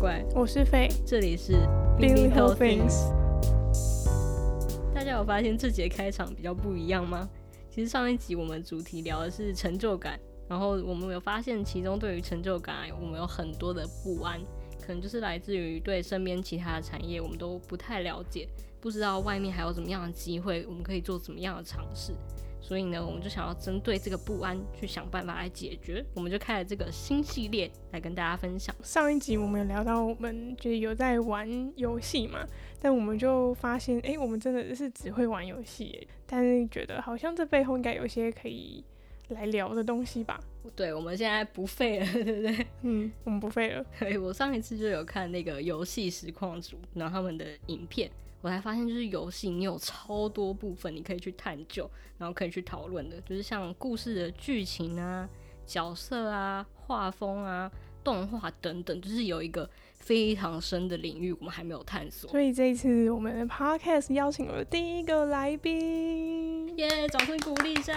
[0.00, 1.52] 怪，我是飞，这里是
[1.98, 3.10] Little Things。
[4.94, 7.28] 大家有发现这节开场比较不一样吗？
[7.70, 10.18] 其实上一集我们主题聊的是成就感，
[10.48, 14.40] 然后我们有发现其中对于成就感，我们有很多的不安，
[14.80, 18.48] 可能就是来自于对身边其他的产业我们都不太了解，
[18.80, 22.12] 不知道外面还有怎么样的机会，我们可以做怎么样的尝试。
[22.66, 28.74] 所以呢，我们就想要针对这个不安去想办法来解决，我们就开了这个新系列来跟大家分享。
[28.82, 32.42] 上一集我们有聊到，我们就是有在玩游戏嘛，
[32.80, 38.82] 但我们就发现，哎、欸，我们真的是只会玩游戏，但是觉得好像这背后应该有些可以
[39.28, 40.40] 来聊的东西吧？
[40.74, 42.66] 对，我们现在不废了， 对不对？
[42.80, 43.84] 嗯，我们不废了。
[44.00, 48.10] 对，我上一次就有看那个游戏实况组，然后他们的影片。
[48.44, 55.26] 我才发现，就是游戏，你有超多部分你可以去探究，然后可以去讨论的，就是像故事的剧情啊、
[55.64, 57.72] 角色啊、画风啊、
[58.04, 59.66] 动画等等，就是有一个
[59.98, 62.30] 非常深的领域，我们还没有探索。
[62.30, 67.94] 所以这一次我们的 podcast 邀请了第一个来宾，耶！Yeah, 掌声鼓励一下，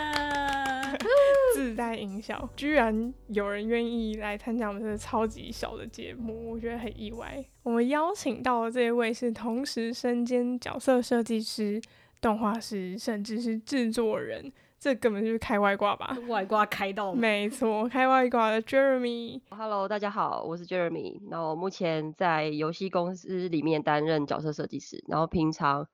[1.67, 7.43] 自带音效，居然有人愿意来参加我们这个超级小的节目，我觉得很意外。
[7.61, 11.81] 我们邀请到的这一位是同时身兼角色设计师、
[12.21, 14.49] 动画师，甚至是制作人。
[14.79, 16.17] 这根本就是开外挂吧？
[16.29, 19.41] 外挂开到 没错，开外挂的 Jeremy。
[19.49, 21.19] Hello，大家好，我是 Jeremy。
[21.29, 25.85] 那我目前在游戏公司里面担任角色设计师，然后平常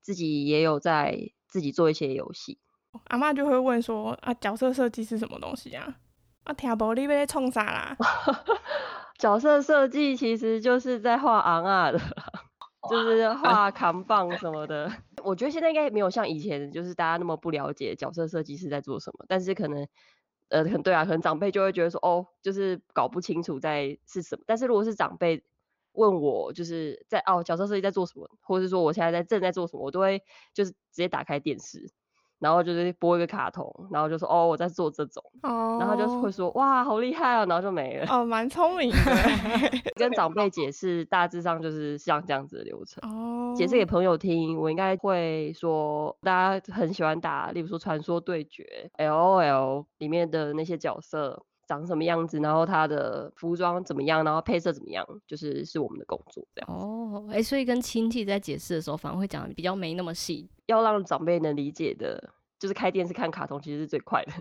[0.00, 2.58] 自己也有在自己做一些游戏。
[3.04, 5.96] 阿嬷就会问说：“啊，角色设计是什么东西啊？”
[6.44, 7.96] 啊，听不你要冲啥啦？
[9.18, 11.98] 角色设计其实就是在画昂啊的。
[12.88, 14.90] 就是画扛棒什么的，
[15.22, 19.26] 我觉得现在应该没有像以前，就是大家那么不了解角色设计师在做什么。
[19.28, 19.86] 但是可能，
[20.48, 24.42] 呃，很对啊，可能长辈就会觉得说，哦，就是搞不清楚在是什么。
[24.46, 25.44] 但是如果是长辈
[25.92, 30.22] 问我，就是在哦，角色设计在做什么，或者是说我现在在正在做什么，我都会
[30.54, 31.92] 就是直接打开电视。
[32.40, 38.06] 然后就是播一个卡通，然后就说哦，我在做这种，哦、然后就会说哇好厉害啊，然后就没了。
[38.08, 38.96] 哦，蛮聪明的。
[39.94, 43.08] 跟长辈解 释，大致上就是像这样子的流程。
[43.08, 43.54] 哦。
[43.54, 56.68] 解释给朋友听，我应该会说，大家很喜欢打，例如说传说对决，LOL 里面的那些角色长什么样子，然后他的服装怎么样，然后配色怎么样，就是是我们的工作这样。
[56.68, 60.50] 哦，哎，所以跟亲戚在解释的时候，反而会讲的比较没那么细。
[60.66, 64.32] 要让长辈能理解的，就是开电视看卡通其实是最快的，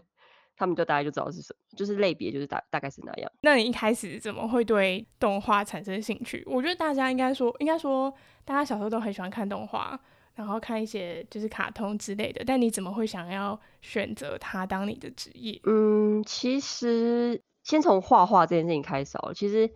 [0.58, 3.32] 他们就大概就知道是什么，就是类别就是大大概是那样。
[3.42, 6.44] 那你一开始怎么会对动画产生兴趣？
[6.48, 8.12] 我觉得大家应该说，应该说
[8.44, 10.00] 大家小时候都很喜欢看动画，
[10.40, 12.42] 然后看一些就是卡通之类的。
[12.48, 15.60] 但你怎么会想要选择它当你的职业？
[15.66, 19.34] 嗯，其实先从画画这件事情开始哦。
[19.34, 19.70] 其实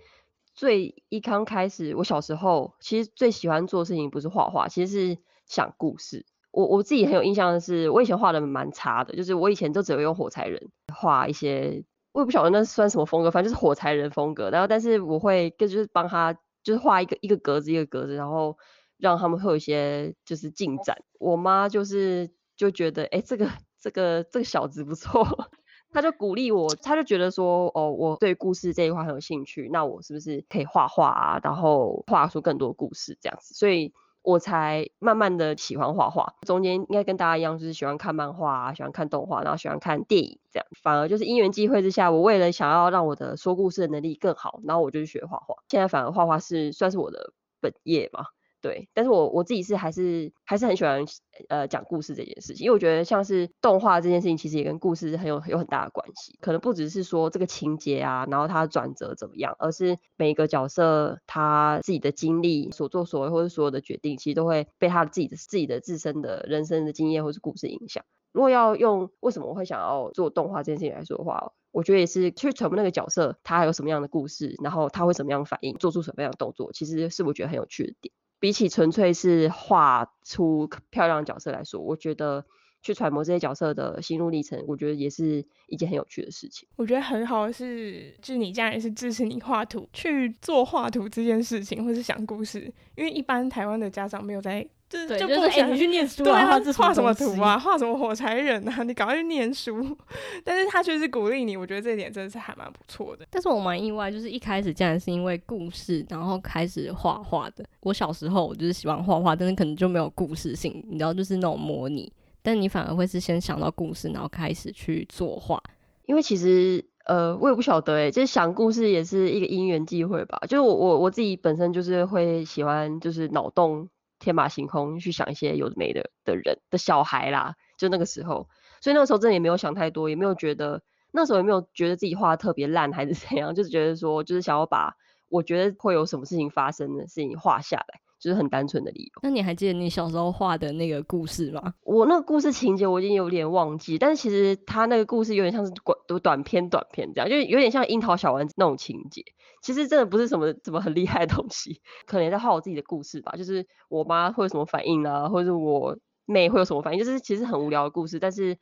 [0.55, 6.25] 最一刚开始，我小时候其实最喜欢做的事情不是画画，其实是想故事。
[6.51, 14.49] 我我自己很有印象的是，我以前画的蛮差的，就是我以前都只有用火柴人画一些，我也不晓得那算什么风格，反正就是火柴人风格。
[14.49, 18.55] 然后，但是我会就是帮他就是画一个一个格子一个格子，然后
[19.03, 20.97] 让他们会有一些就是进展。
[21.19, 23.49] 我妈就是就觉得，哎、这个
[23.79, 25.23] 这个这个小子不错，
[25.91, 33.53] 他就鼓励我，他就觉得说，哦，我对故事这一块很有兴趣，那我是不是可以画画啊，然后画出更多故事这样子？
[33.53, 33.93] 所以。
[34.25, 40.65] 我才慢慢的喜欢画画，中间应该跟大家一样，就是喜欢看漫画啊，喜欢看动画，然后喜欢看电影这样。
[40.81, 45.55] 反而就是因缘际会之下，我为了想要让我的说故事的能力更好，然后我就去学画画。
[45.67, 48.27] 现在反而画画是算是我的本业嘛。
[48.63, 51.03] 对，但是我我自己是还是还是很喜欢
[51.49, 56.37] 呃讲故事这件事情，因为我觉得像是动画这件事情，其实也跟故事很有有很大的关系。
[56.39, 68.05] 可能不只是说这个情节啊，然后它转折怎么样，而是每一个角色他自己的经历、所作所为或者所有的决定，其实都会被他自己的自己的自身的人生的经验或是故事影响。
[68.31, 78.13] 如果要用为什么我会想要做动画这件事情来说的话，我觉得也是去揣摩那个角色他还有什么样的故事，然后他会什么样的反应，做出什么样的动作，其实是我觉得很有趣的点。
[78.43, 82.43] 比起纯粹是画出漂亮角色来说，我觉得
[82.81, 86.67] 去揣摩这些角色的心路历程，我觉得也是一件很有趣的事情。
[86.75, 94.67] 我觉得很好是，就是你家人是支持你画图去做画图这件事情，或是想故事，因为一般台湾的家长没有在。
[95.07, 99.97] 就就不想去念书啊，画画什么图啊，画什么火柴人啊，你赶快去念书。
[100.43, 103.25] 但是他却是鼓励你，我觉得这一点真的是还蛮不错的。
[103.29, 107.65] 但是我蛮意外，就是一开始竟然是因为故事，然后开始画画的。
[107.81, 112.11] 我小时候我就是喜欢画画，但是可能就没有故事性，你知道，就是那种模拟。
[112.41, 115.61] 但你反而会是先想到故事，然后开始去作画。
[116.05, 120.37] 因为其实呃，我也不晓得诶，就是想故事也是一个因缘际会吧。
[120.49, 123.87] 就是我我我自己本身就是会喜欢，就是脑洞
[124.23, 127.55] 天马行空去想一些有的没的的人的小孩啦。
[127.77, 128.47] 就那个时候，
[128.81, 130.81] 所以那个时候真的也没有想太多，也没有觉得
[131.11, 134.95] 那时候也没有觉得自己画的特别烂还是 怎样，就是觉得说就是想要把
[135.29, 137.99] 我觉得会有什么事情发生的事情画下来。
[138.19, 139.19] 就是很单纯的理由。
[139.21, 141.73] 那你还记得你小时候画的那个故事吗？
[141.81, 145.73] 我那个故事情节我已经有点忘记，但是其实他那个故事有点像是
[146.07, 149.25] 短短篇短篇这样，就有点像樱桃小丸子那种情节。
[149.63, 153.33] 其实真的不是什么什么很厉害的东西，可能也在画我自己的故事吧。
[153.37, 158.19] 就是我妈会有什么反应啊，或者是我妹会有什么反应，就是其实很无聊的故事。
[158.19, 158.57] 但是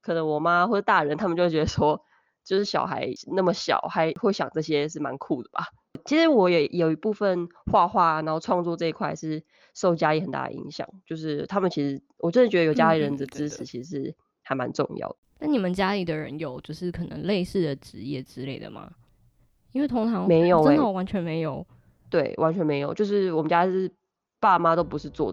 [0.00, 2.02] 可能我妈或者大人他们就会觉得说，
[2.42, 5.66] 就是小孩那么小还会想这些是蛮酷的吧。
[6.06, 9.42] 其实我也有一部分画画，然后创作这一块是
[9.74, 10.88] 受家里很大的影响。
[11.04, 15.16] 就是他们其实，我真的觉得有家里人的支持，其实还蛮重要的。
[15.40, 18.90] 那、嗯、你们家里的人有就是可能类似的职业之类的吗？
[19.76, 21.64] 因为通常没有、欸，真的完全没有。
[22.10, 22.92] 对，完全没有。
[22.94, 23.88] 就是我们家是
[24.40, 25.32] 爸妈都不是做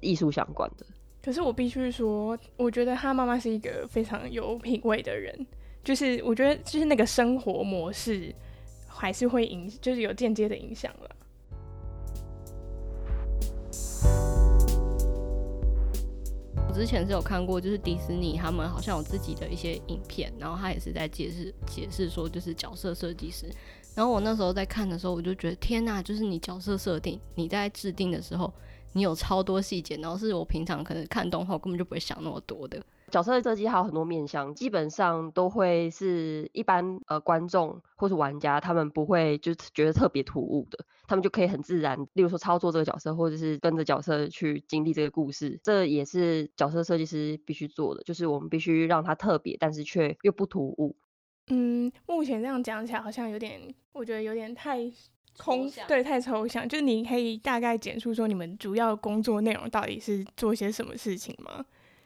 [0.00, 0.86] 艺术相关的。
[1.22, 5.46] 可是我必须说，我觉得他妈妈是一个非常有品味的人。
[5.84, 8.34] 就是我觉得，就是那个生活模式。
[8.96, 11.10] 还是会影，就是有间接的影响了。
[16.74, 23.48] 之前是有看过，就是迪士尼他们好像有自己的一些影片，然后他也是在解释解释说，就是角色设计师。
[23.94, 28.52] 然后我那时候在看的时候，我就觉得天呐，就是你角色设定，你在制定的时候，
[28.92, 32.82] 你有超多细节，然后是我平常可能看动画根本就不会想那么多的。
[33.14, 50.96] 角色的设计还有很多面向，基本上都会是一般呃观众或是玩家，他们不会就是觉得特别突兀的，他们就可以很自然，例如说操作这个角色，或者是跟着角色去经历这个故事，这也是角色设计师必须做的，就是我们必须让它特别，但是却又不突兀。
[51.50, 53.60] 嗯，目前这样讲起来好像有点，
[53.92, 54.80] 我觉得有点太
[55.38, 56.68] 空，对，太抽象。
[56.68, 61.64] 就是你可以大概简述说你们主要工作内容到底是做些什么事情吗？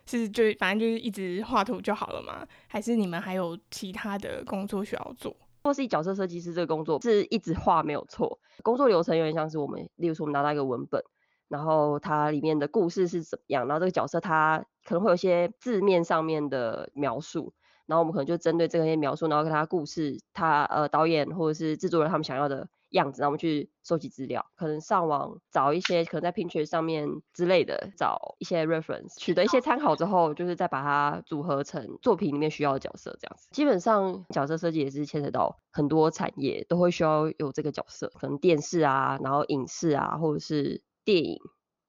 [0.08, 2.46] 是就反正就是一直画图就好了吗？
[2.66, 5.36] 还是你们还有其他的工作需要做？
[5.64, 11.02] 或是角色设计师这个工作是一直画没有错，工作流程有点像是我们，例如说我们拿到一个文本，
[11.48, 17.52] 然后它里面的故事是怎么样，然后这个角色它可能会有一些字面上面的描述。
[17.86, 33.48] 然后我们可能就针对这些描述，然后跟他故事，他呃导演或者是制作人他们想要的样子，然后我们去收集资料，可能上网找一些，可能在 Pinterest 上面之类的找一些 reference，取得一些参考之后，就是再把它组合成作品里面需要的角色这样子。
[33.50, 41.38] 基本上角色设计也是牵扯到很多产业，都会需要有这个角色，可能电视啊，然后影视啊，或者是电影，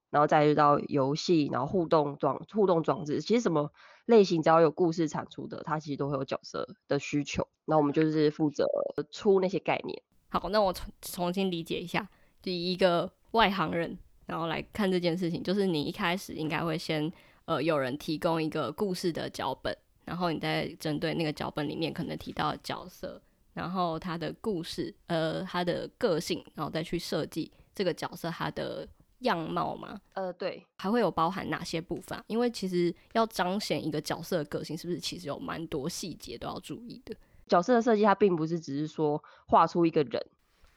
[0.09, 3.71] 然后再到游戏，然后互动装互动装置，其实什么。
[4.05, 7.47] 类型只要有故事产出的，它其实都会有角色的需求。
[7.65, 8.65] 那我们就是负责
[9.11, 10.01] 出那些概念。
[10.29, 12.07] 好，那我重重新理解一下，
[12.41, 17.11] 就一个外行人，然后来看这件事情，就是你一开始应该会先
[17.45, 23.21] 呃有人提供一个故事的脚本，然后你再针对那个脚本里面可能提到的角色，
[23.53, 28.87] 然后他的故事呃他的个性，然后再去设计这个角色他的。
[29.23, 29.99] 样貌吗？
[30.13, 32.17] 呃，对，还会有包含哪些部分？
[32.27, 37.13] 因为其实要彰显一个角色的个性，是不是其实有蛮多细节都要注意的？
[37.49, 40.25] 角色的设计，它并不是只是说画出一个人，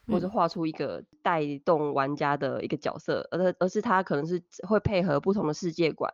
[0.09, 6.13] 或者画出一个带动玩家的一个角色，而、嗯、而是它可能是会配合不同的世界观，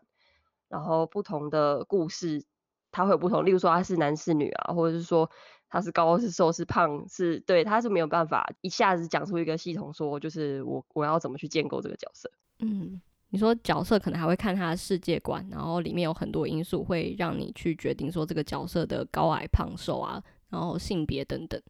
[0.69, 2.45] 然后不同的故事，
[2.93, 3.47] 它会有不同。
[3.47, 5.31] 例如说，他是男是女啊，或者是说。
[5.71, 12.33] 他是高是瘦是胖是对，他是没有办法一下子讲出一个系统说，就是我我要怎么去建构这个角色。
[12.61, 12.99] 嗯，
[13.29, 21.61] 你说角色可能还会看他的世界观，然后里面有很多因素会让你去决定说这个角色的高矮胖瘦啊，然后性别等等，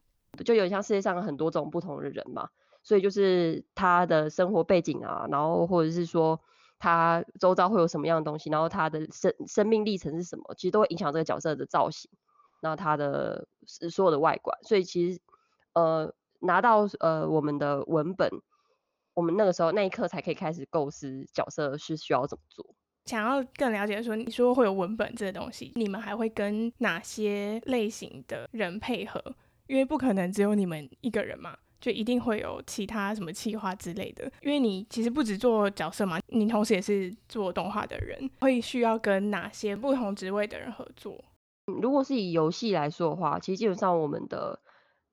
[0.44, 2.48] 就有像世界上很多种不同的人嘛，
[2.82, 6.40] 所以就是他的生活背景啊，然后或者是说
[6.78, 12.10] 他周遭会有什么样的东西，然后他的生生命历程是什么，其实都会影响这个角色的造型。
[12.60, 15.20] 那他的所有的外观，所以其实
[15.74, 18.28] 呃拿到呃我们的文本，
[19.14, 22.74] 我们那个时候那一刻才可以开始构思角色是需要怎么做。
[23.08, 29.22] 想要更了解说，你说会有文本这个东西，你们还会跟哪些类型的人配合？
[29.66, 34.30] 因为不可能只有你们一个人嘛，就一定会有其他什么企划之类的。
[34.42, 41.24] 因为你其实不只做角色嘛，你同时也是做动画的人，会需要跟哪些不同职位的人合作？
[41.64, 44.58] 如果是以游戏来说的话，其实基本上我们的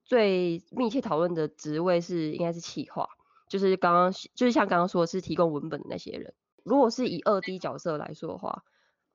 [0.03, 3.07] 最密切讨论的职位是应该是企划，
[3.49, 6.33] 就是刚刚就是像刚刚说的是提供文本的那些人。
[6.65, 8.63] 如果是以二 D 角色来说的话，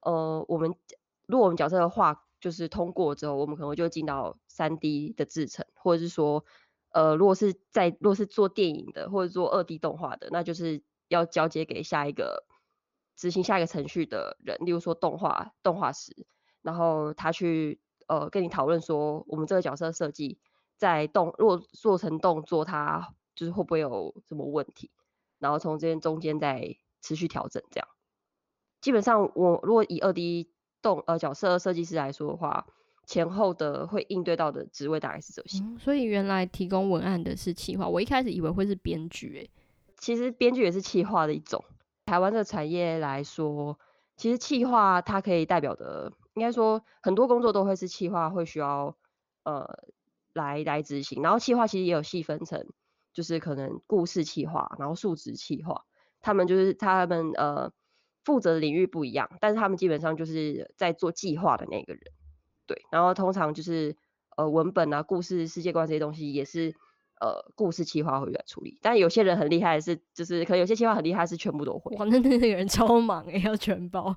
[0.00, 0.74] 呃，我们
[1.26, 6.44] 如果我们角色的画就是通过之后，我们可能就进到三 D 的制程，或者是说，
[6.90, 12.44] 呃，如果是在如果是做电影的或者做二 D 动画的，那就是要交接给下一个
[13.16, 16.24] 执行下一个程序的人，例如说动画动画师，
[16.62, 20.38] 然后他去呃跟你讨论说，我们这个角色设计
[20.76, 24.90] 在动如果做成动作，它就是会不会有什么问题，
[25.38, 27.88] 然后从这边中间再持续调整这样。
[28.80, 30.50] 基本上，我如果以二 D
[30.82, 32.66] 动呃角色设计师来说的话，
[33.06, 35.62] 前后的会应对到的职位大概是这些。
[35.62, 39.50] 嗯，所以原来提供文案的是企划，我一开始以为会是编剧诶。
[39.98, 41.62] 其实编剧也是企划的一种。
[42.06, 43.78] 台湾的产业来说，
[44.16, 48.96] 其实企划它可以代表的，应该说很多工作都会是企划会需要
[49.44, 49.84] 呃
[50.32, 51.22] 来来执行。
[51.22, 52.66] 然后企划其实也有细分成，
[53.12, 55.84] 就是可能故事企划，然后数值企划，
[56.20, 57.72] 他们就是他们呃。
[58.22, 62.02] 负责的领域不一样，但是他们基本上就是在做计划的那个人，
[62.66, 62.82] 对。
[62.92, 63.96] 然后通常就是
[64.36, 66.74] 呃文本啊、故事、世界观这些东西也是
[67.18, 68.78] 呃故事企划会来处理。
[68.82, 71.96] 但有些人很厉害是，就是可能有些企划很厉害是全部都会。
[71.96, 74.14] 哇，那那个人超忙诶，要全包。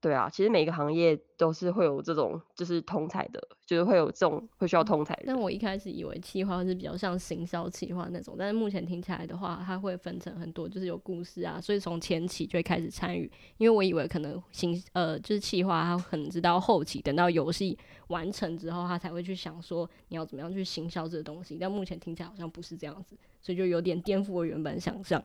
[0.00, 5.24] 对啊，其实每个行业都是会有这种，就是通才的，就是会有这种会需要通才的。
[5.26, 13.30] 但我一开始以为企划是比较像行销企划那种，但是目前听起来的话，它会分成很多，就是有故事啊，所以从前期就会开始参与。
[13.58, 17.78] 因为我以为可能行呃就是企划，它可能直到后期，等到游戏
[18.08, 21.58] 完成之后，他才会去想说你要怎么样去行销这个东西。
[21.60, 25.22] 但目前听起来好像不是这样子，所以就有点颠覆我原本想象。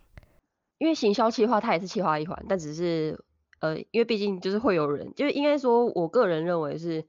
[0.80, 3.18] 因为行销企划它也是企划一环，但只是。
[3.66, 7.06] 呃，因为毕竟就是会有人，就是应该说，我个人认为是，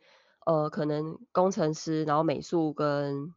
[0.47, 3.35] 呃，可能工程师，然后美术跟，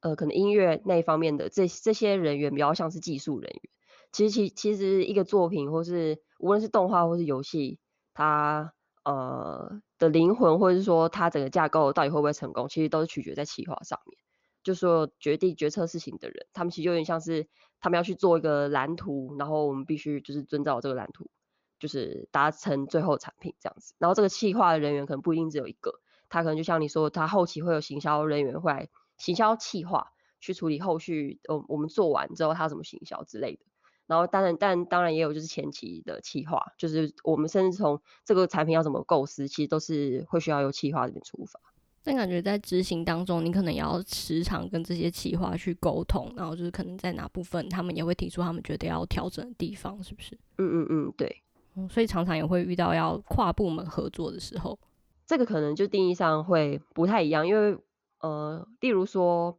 [0.00, 3.72] 呃，可能音乐那一方面的这这些人员比较像是技术人员。
[4.12, 7.80] 其实其其实一个作品，或是无论是动画或是游戏，
[8.14, 8.72] 它
[9.04, 14.16] 呃的灵魂，或者是说它整个架构到底会不会成功，其实都是取决在企划上面。
[14.62, 17.48] 就说决定决策事情的人，他们其实有点像是
[17.80, 21.30] 他们要去做一个蓝图，然后我们必须就是遵照这个蓝图。
[21.78, 33.64] 就是达成最后产品这样子，然后这个企划的人员可能不一定只有一个，他可能就像你说，他后期会有行销人员会来行销企划去处理后续，呃，我们做完之后他怎么行销之类的。
[34.06, 41.58] 然后当然，但当然也有就是前期的企划，就是我们甚至从这个产品要怎么构思，其实都是会需要由企划这边出发。
[42.04, 50.38] 但感觉在执行当中，你可能也要时常跟这些企划去沟通，然后就是可能在哪部分他们也会提出他们觉得要调整的地方，是不是？
[50.58, 51.42] 嗯嗯嗯，对。
[51.90, 54.78] 所以常常也会遇到要跨部门合作的时候，
[55.26, 57.78] 这个可能就定义上会不太一样，因为
[58.20, 59.58] 呃，例如说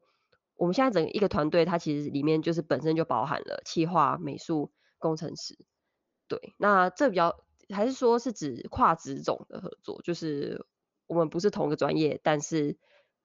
[0.55, 5.57] 我们现在整个一个团队，它其实里面就是本身就包含了企划、美术、工程师，
[6.27, 7.35] 对，那这比较
[7.69, 10.65] 还是说是指跨职种的合作，就是
[11.05, 12.77] 我们不是同一个专业，但是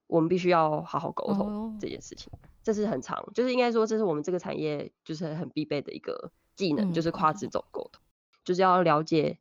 [0.07, 7.49] 我们必须要好好沟通这件事情，哦、这是很长，就是应该说这是我们这个产业就是很必备的一个技能，嗯、就是跨职。
[7.49, 8.03] 种沟通。
[8.45, 9.39] 就是要了解，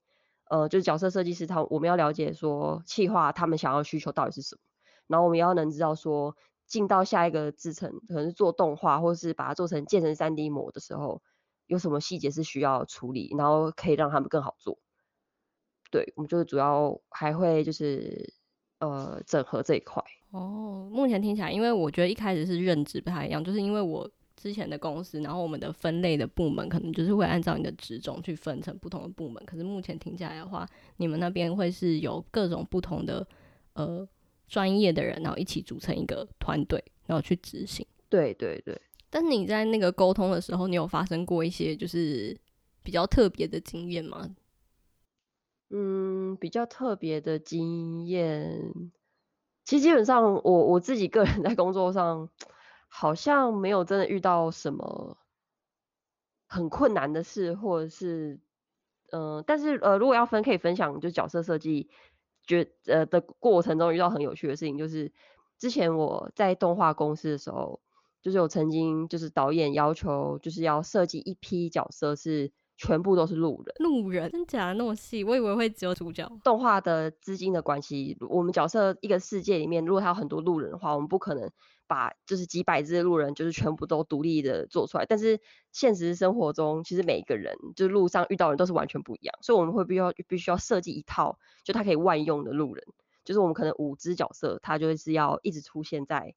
[0.50, 4.62] 呃，就是角色设计师他，我们要了解说企划他们想要需求到底是什么，
[5.08, 6.36] 然后我们要能知道说
[6.68, 11.22] 进到下一个制程，可能是做动画或是把它做成建成 3D 模的时候，
[11.66, 14.78] 有什么细节是需要处理，然后可以让他们更好做。
[15.90, 18.34] 对，我们就是主要还会就是
[18.80, 20.04] 呃整合这一块。
[20.32, 24.10] 哦，目前听起来，因为我觉得一开始是认知不太一样，就是因为我。
[24.42, 29.44] 之前的公司，然后我们的分类的部门可能就是会按照你的职种去分成不同的部门。
[29.46, 30.68] 可是目前听起来的话，
[30.98, 33.28] 你们那边会是有各种不同的
[33.74, 34.08] 呃
[34.48, 37.86] 专业的人，然后一起组成一个团队，然后去执行。
[38.10, 38.82] 对对对。
[39.12, 42.36] 但你在那个沟通的时候，你有发生过一些就是
[42.82, 44.28] 比较特别的经验吗？
[45.70, 48.74] 嗯，比较特别的经验，
[49.64, 52.28] 其实基本上我我自己个人在工作上。
[52.94, 55.18] 好像没有真的遇到什么
[56.46, 58.38] 很困难的事，或者是，
[59.12, 61.90] 嗯、呃，但是呃，如果要分，可以分享，就角色设计，
[62.46, 65.14] 觉呃的过程中遇到很有趣的事情，就是
[65.58, 67.80] 之前我在动画公司的时候，
[68.22, 72.52] 就是我曾经就是导演要求就是要设计一批角色是。
[72.84, 76.28] 全部都是路人，路人真假的那么细，我以为会只有主角。
[76.44, 81.52] 动画的资金的关系，我们角色一个世界里面，如果他有很多路人的话，我们不可能
[81.86, 85.06] 把就是几百只路人就是全部都独立的做出来。
[85.06, 85.40] 但是
[85.72, 92.84] 现实生活中，其实每一个人就是路上遇到的人都是完全不一样，所以我们会必须要必须要设计一套，就他可以万用的路人。
[93.24, 96.34] 就是我们可能五只角色，他就是要一直出现在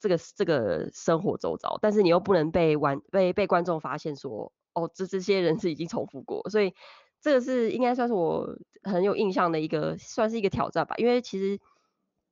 [0.00, 4.50] 这个这个生活周遭，但是你又不能被玩被被观众发现说。
[4.74, 6.74] 哦，这这些人是已经重复过，所以
[7.20, 10.94] 这个是应该算是我很有印象的一个，算是一个挑战吧。
[10.96, 11.60] 因为其实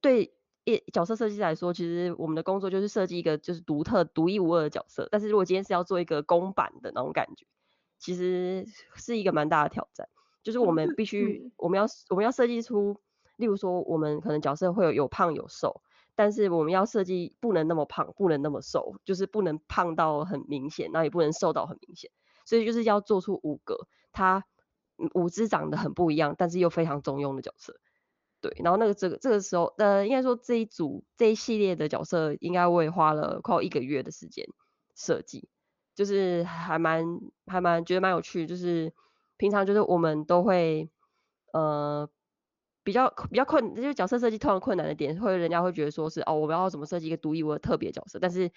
[0.00, 0.32] 对
[0.64, 5.08] 一角色设计来说，其实我们的工作就是设计一个就是独特、独一无二的角色。
[5.10, 7.46] 但是如果今天是要做一个公版的那种感觉，
[7.98, 8.66] 其实
[8.96, 10.08] 是一个蛮大的挑战。
[10.42, 12.98] 就是我们必须，嗯、我们要我们要设计出，
[13.36, 15.82] 例如说，我们可能角色会有有胖有瘦，
[16.14, 22.10] 但是我们要设计不能那么胖，不能那么瘦，就是不能胖到很明显，然后也不能瘦到很明显。
[22.50, 24.44] 所以就是要做出五个，它
[25.14, 27.78] 五只长得很不一样，但是又非常中庸的角色。
[28.40, 34.44] 对，然后那个这个这个时候，呃，应该说这一组这一系列的角色，应该我也花了快一个月的时间
[34.96, 35.48] 设计，
[35.94, 37.04] 就是还蛮
[37.46, 38.92] 还蛮觉得蛮有趣，就是。
[39.36, 40.90] 平常就是我们都会，
[41.54, 42.06] 呃，
[42.84, 48.50] 比较比较困，就是角色设计通常困难的点，会人家会觉得说是哦，我们要怎么设计一个独一无二特别角色，但是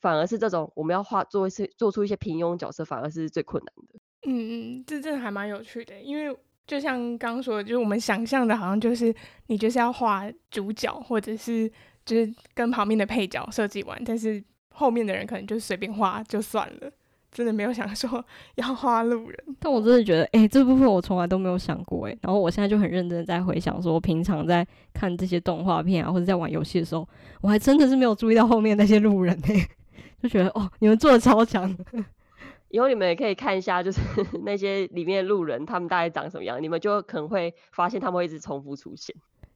[0.00, 3.98] 反而是这种我们要画做一些做出一些平庸角色，反而是最困难的。
[4.26, 9.14] 嗯嗯，这真的还蛮有趣的，因为就像刚刚说的，就是我们想象的好像就是
[9.46, 11.70] 你就是要画主角，或者是
[12.04, 14.42] 就是跟旁边的配角设计完，但是
[14.74, 16.90] 后面的人可能就随便画就算了。
[17.32, 18.24] 真的没有想说
[18.56, 27.08] 要画路人，但我真的觉得，哎、欸，这部分我从来都没有想过，哎，然后我现在就很认真在回想，说我平常在看这些动画片啊，或者在玩游戏的时候，
[27.40, 29.68] 我还真的是没有注意到后面那些路人，哎，
[30.22, 31.76] 就觉得哦，你们做的超强，
[32.68, 34.00] 以后你们也可以看一下，就是
[34.44, 39.14] 那些里面的路人，他们大概长什么样，你们就可能会发现他们会一直重复出现。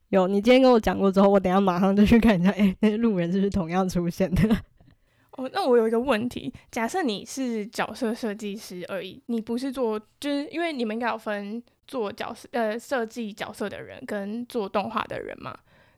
[0.09, 4.57] 有，你今天跟我讲过之后，我等一下马上就去看一下，哎、欸，那些路人是不是同样出现的？
[5.37, 15.53] 哦，那我有一个问题，假设你是角色设计师而已，你不是做，就是因为你们应该有分做角色呃设计角色的人跟做动画的人嘛？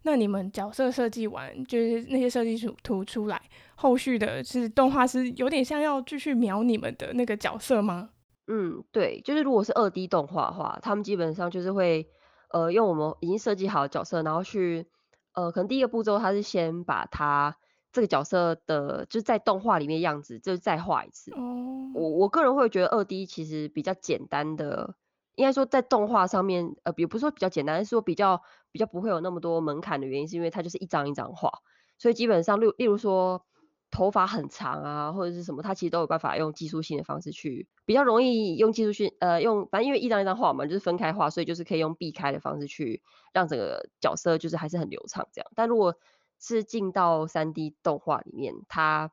[0.07, 3.43] 那你们角色设计完，就是那些设计图图出来，
[3.75, 8.11] 后续的是动画师有点像要继续描你们的那个角色吗？
[8.47, 12.09] 嗯，对，就是如果是二 D 动画的话，他们基本上就是会
[12.53, 14.87] 呃用我们已经设计好的角色，然后去
[15.35, 17.57] 呃可能第一个步骤他是先把他。
[17.93, 21.33] 这个角色的就是在动画里面样子，就是再画一次。
[21.33, 24.95] 哦，我我个人会觉得二 D 其实比较简单的，
[25.37, 31.51] 应该说在动画上面，呃，也不是说比较简单，是说比较比较不会有那么多门槛的原因，是因为它就是一张一张画，
[31.99, 33.47] 所以基本上例例如说
[33.91, 45.51] 头发很长啊，或者是什么，它其实都有办法用技术性的方式去比较容易用技术性，呃，用反正因为一张一张画嘛，就是分开画，所以就是可以用避开的方式去让整个角色就是还是很流畅这样。
[45.55, 45.95] 但如果
[46.39, 49.11] 是进到三 D 动画里面，它，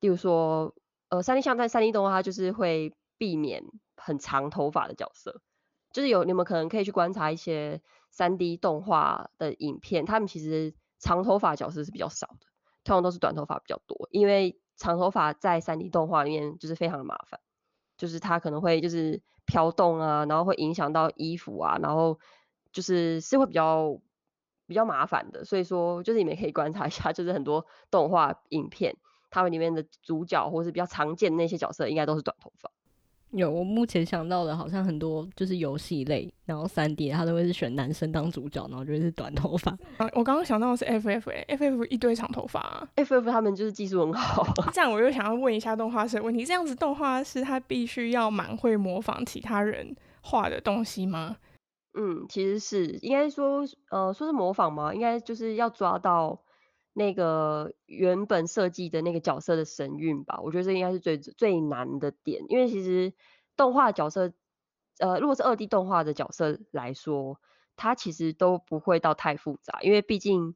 [0.00, 0.74] 例如说，
[1.08, 3.62] 呃，三 D 像在三 D 动画，它就是会避免
[3.96, 5.40] 很长头发的角色，
[5.96, 7.80] 就是有你们可能可以去观察一些
[8.10, 12.46] 三 D 动画的影片，他们其实长头发角色是比较少的，
[12.84, 17.40] 通常都是短头发比较多，因为长头发在三 D 动画里面就是非常的麻烦，
[17.96, 22.20] 就是它可能会就是飘动啊，然后会影响到衣服啊，然后
[22.72, 23.98] 就是是会比较。
[24.68, 28.96] 比较麻烦的，所以说就是你们可以观察一下，就是很多动画影片，
[29.30, 32.72] 他们里面的主角或是比较常见的那些角色，应该都是短头发。
[33.38, 39.70] 有，我目前想到的，好像很多就是游戏类，然后三 D 他都会是选男生当主角，然后就是短头发。
[39.98, 44.46] 啊，我刚刚想到的是 FF，FF、欸、FF 一堆长头发啊，FF 他们就是技术很好。
[44.72, 51.36] 这样我又想要问一下动画师的问题，这样子动画师他必须要蛮会模仿其他人画的东西吗？
[51.98, 54.92] 嗯，其实是应该说，呃，说是模仿吗？
[54.92, 56.38] 应该就是要抓到
[56.98, 60.40] 那个原本设计的那个角色的神韵吧。
[60.42, 63.12] 我觉得这应该是最最难的点，因为其实
[63.54, 64.32] 动画角色，
[64.98, 67.38] 呃，如果是二 D 动画的角色来说，
[67.76, 70.54] 它其实都不会到太复杂，因为毕竟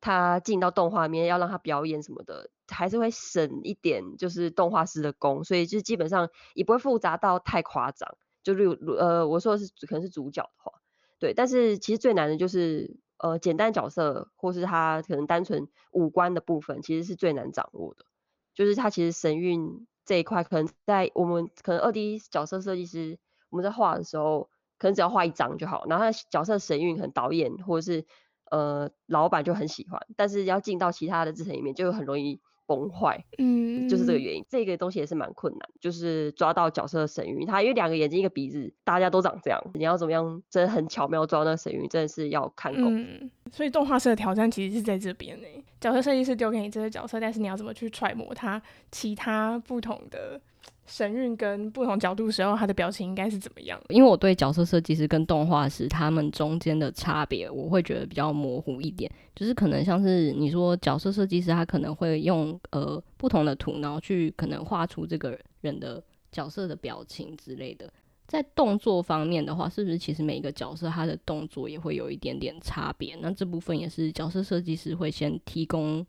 [0.00, 8.16] 它进到动画里面要让它表演什么的，还是会省一点就是动画师的功，所以就基本上也不会复杂到太夸张。
[8.42, 10.72] 就如呃，我说的是可能是主角的话。
[11.20, 18.04] 对，但是其实最难的就是，呃，简单角色或是他可能单纯五官的部分，其实是最难掌握的。
[18.52, 28.04] 就是他其实神韵这一块，可能在我们可能二 D 角色设计师我们在画的时候，可能只要画一张就好，然后他角色神韵可能导演或者是
[28.50, 32.40] 呃老板就很喜欢，但是要进到其他的制成里面，就很容易。
[32.74, 34.42] 崩坏，嗯，就是这个原因。
[34.48, 37.46] 这个东西也是蛮困难，就是抓到角色的神韵。
[37.46, 42.96] 他因为两个眼睛一个鼻子，大家都长这样，你要怎么样，真的很巧妙抓到那个神韵，真的是要看功。
[42.98, 45.46] 嗯，所以动画师的挑战其实是在这边呢。
[45.80, 50.40] 角色设计师丢给你这个角色，但是你要怎么去揣摩他其他不同的。
[50.84, 53.80] 神韵跟不同角度时候，他的表情应该是怎么样？
[53.88, 59.10] 因为我对角色设计师跟动画师他们中间的差别，我会觉得比较模糊一点。
[59.34, 67.90] 就是可能像是你说角色设计师，他可能会用呃不同的图，然后去可能画出这个人的角色的表情之类的。
[68.26, 73.16] 在动作方面的话，是不是其实每一个角色他的动作也会有一点点差别？
[73.20, 76.04] 那这部分也是角色设计师会先提供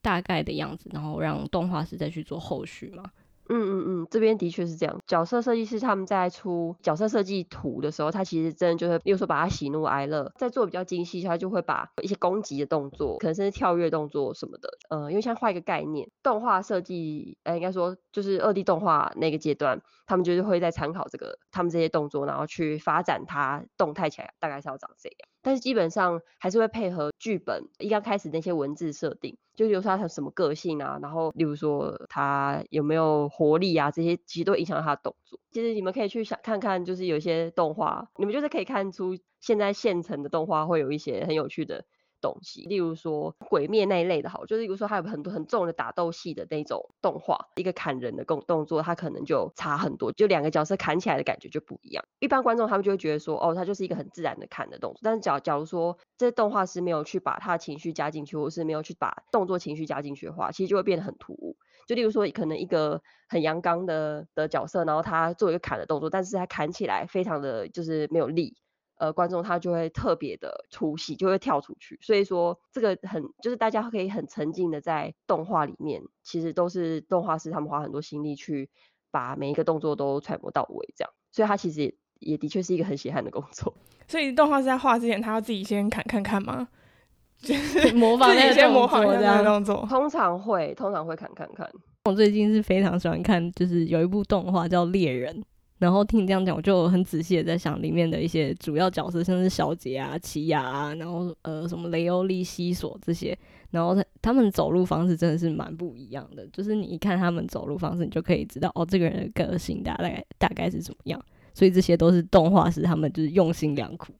[0.00, 3.04] 大概的样子，然后让动画师再去做后续吗？
[3.48, 4.98] 嗯嗯嗯，这边的确是这样。
[5.06, 25.28] 角色设计师他们在出角色设计图的时候，他其实真的就是，比如说把他喜怒哀乐在做比较精细，他就会把一些攻击的动作，可能甚至跳跃动作什么的，呃，因为像画一个概念，动画设计，呃，应该说就是二 D 动画那个阶段，他们就是会在参考这个他们这些动作，然后去发展它动态起来大概是要长这样。
[25.42, 35.38] 但是基本上还是会配合剧本一刚开始那些文字设定，就比如说他什么个性啊，然后例如说他有没有活力啊，这些其实都影响他的动作。
[35.50, 41.84] 其实你们可以去想看看，就是有些动画，你们就是可以看出现在现成的动画会有一些很有趣的。
[42.20, 52.04] 东西，例如说鬼灭那一类的，好，就是例如说还有很多很重的打斗戏的那种动画，一个砍人的动动作，它可能就差很多，就两个角色砍起来的感觉就不一样。
[52.20, 55.00] 一般观众他们就会觉得说，哦，它就是一个很自然的砍的动作。
[55.02, 61.56] 但是假假如说这些动画师没有去把他的情绪加进去，或是没有去把动作情绪加进去的话，其实就会变得很突兀。
[61.86, 63.00] 就例如说，可能一个
[63.30, 68.56] 很阳刚的的角色，然后他做一个砍的动作，但是他砍起来非常的就是没有力。
[68.98, 71.98] 呃，观众他就会特别的出戏，就会跳出去。
[72.02, 78.68] 所以说，这个很就是大家可以很沉浸的在动画里面，其实都是动画师他们花很多心力去
[79.10, 81.12] 把每一个动作都揣摩到位，这样。
[81.30, 83.72] 所以他其实也也的确是一个很血汗的工作。
[84.08, 86.68] 所以动画师在画之前，他要自己先砍看看吗？
[87.38, 89.86] 就是模仿那些模仿这样动作。
[89.88, 91.70] 通常会，通常会砍看看。
[92.06, 95.36] 我最近是非常喜欢看，就是有一部动画叫《猎人》。
[95.78, 103.38] 然后听你这样讲，我就很仔细的在想里面的一些主要角色，像是小杰啊、奇犽啊，然后呃什么雷欧利、西索这些，
[103.70, 106.46] 然后他他们走路方式真的是蛮不一样的。
[106.48, 111.24] 就是你一看他们走路方式，你就可以知道哦，这个人的个性大概大概是怎么样。
[111.54, 114.12] 所以这些都是动画师他们就是用心良苦。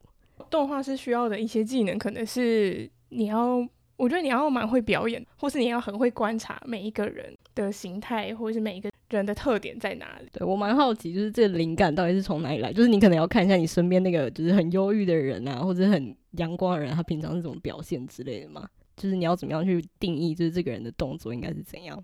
[0.49, 3.65] 动画师需要的一些技能，可能是你要，
[3.99, 8.89] 我觉得你要蛮会表演，或是你要很会观察每一个人的形态，或者是每一个。
[9.11, 10.29] 人的特点在哪里？
[10.31, 12.71] 对，我蛮好奇，就是这个灵感到底是从哪里来？
[12.71, 18.69] 就是你可能要看一下你身边那个就是很忧郁的人啊，或者很阳光的人，他平常是怎么表现之类的嘛？
[18.95, 22.03] 就是你要怎么样去定义，就是这个人的动作应该是怎样？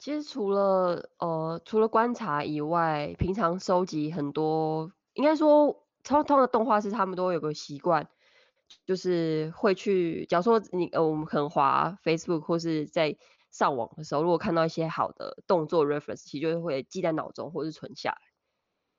[0.00, 8.04] 其实除了呃除了观察以外，平常收集很多，应该说通通的动画师他们都有个习惯，
[8.86, 13.16] 就是会去，假如说你呃我们可能滑 Facebook 或是在。
[13.52, 18.18] 上网的时候，如果看到一些好的动作 reference，其实就会记在脑中或是存下来。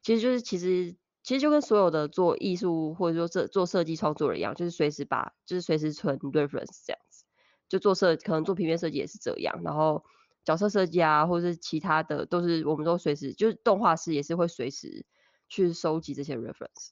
[0.02, 7.24] 其实就是其实其实就跟所有的做艺术或者说这做设计创作人一样，就是随时把就是随时存 reference 这样子。
[7.70, 10.04] 就做设可能做平面设计也是这样，然后
[10.44, 15.06] 角色设计啊或是其他的都是我们都随时就是动画师也是会随时
[15.48, 16.90] 去收集这些 reference。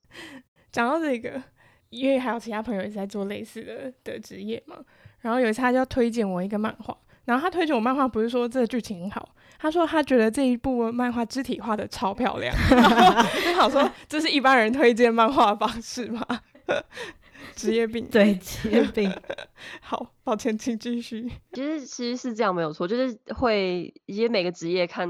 [0.72, 1.44] 讲到这个，
[1.90, 4.78] 因为还有其他朋友也是在做类似的的职业嘛，
[5.20, 6.98] 然后有一次他就要推荐我一个漫画。
[7.26, 12.52] 然后他推荐我漫画，不是说这个剧情很好，他说他觉得这一部漫画肢体画的超漂亮。
[13.46, 16.26] 你好说这是一般人推荐漫画方式吗？
[17.56, 19.14] 职业病，对，职业病。
[19.82, 21.30] 好，抱歉，请继续。
[21.54, 25.08] 其实其实是这样没有错，就是会一些每个职业看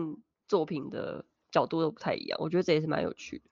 [0.47, 3.48] 作品的角度都不太一样，我觉得这也是蛮有趣的。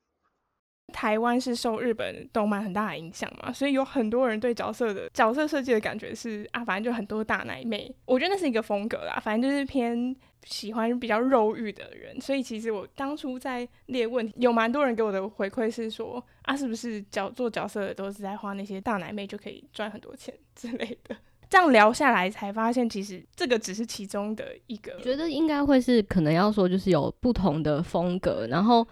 [0.94, 12.20] 台湾是受日本动漫很大的影响嘛，所以有很多人对角色的角色设计的感觉是啊，反正就很多大奶妹，我觉得那是一个风格啦，反正就是偏喜欢比较肉欲的人。
[12.22, 21.16] 所以其实我当初在列问题，有蛮多人给我的回馈是说啊，是不是角做角色的都是在画那些大奶妹就可以赚很多钱之类的？
[21.50, 24.94] 这样聊下来才发现，其实这个只是其中的一个。
[24.98, 28.88] 我觉得应该会是可能要说就是有不同的风格，然后。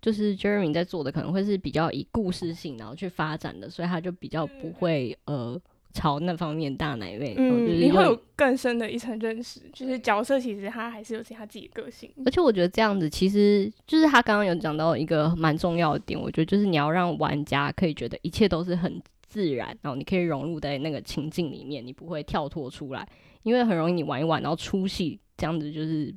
[0.00, 5.60] 就是 Jeremy 在做的可能会是比较以故事性然后去发展的，所以他就比较不会呃
[5.92, 7.34] 朝那方面大奶味。
[7.36, 12.10] 嗯，你会有更深的一层认识，就是角色其实他还是有其他自己的个性。
[12.24, 23.06] 而且我觉得这样子其实就是他刚刚有讲到一个蛮重要的点，我觉得就是你要让玩家可以觉得一切都是很自然，然后你可以融入在那个情境里面，你不会跳脱出来，
[23.42, 26.14] 因为很容易你玩一玩然后出戏，这样子就是。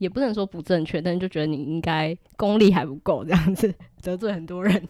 [0.00, 4.82] 也不能说不正确，但是就觉得你应该功力还不够，这样子得罪很多人。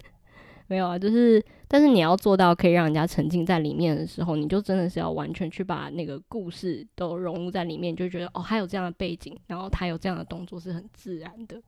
[0.69, 11.61] 没有啊，就是，但是你要做到可以让人家沉浸在里面的时候，你就真的是要完全去把那个故事都融入在里面，就觉得哦，还有这样的背景，然后他有这样的动作是很自然的。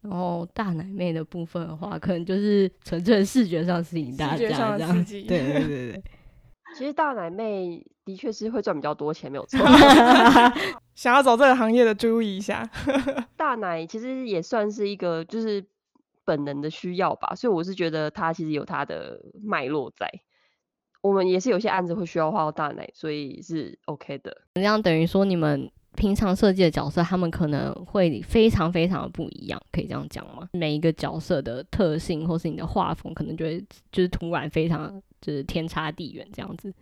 [0.00, 5.04] 然后大奶妹的部分的话，可能就是纯粹视觉上吸引大家这样。
[5.04, 6.02] 对对对对。
[6.78, 9.58] 其实大奶妹的确是会赚比较多钱，没有错。
[10.94, 12.68] 想要走这个行业的注意一下。
[13.36, 15.64] 大奶其实也算是一个，就是
[16.24, 20.08] 本能的需要吧，所以我是觉得它其实有它的脉络在。
[21.02, 24.34] 我们也是有些案子会需要画到大奶，所以是 OK 的。
[24.54, 30.48] 这样等于说你们平常设计的角色，他们可能会非常非常的不一样，可以这样讲吗？
[30.52, 33.62] 每一个角色的特性或是你的画风，可能就会
[33.92, 36.72] 就是突然非常就是天差地远这样子。